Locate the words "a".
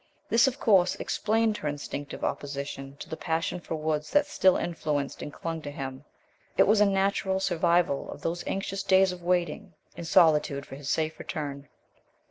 6.81-6.87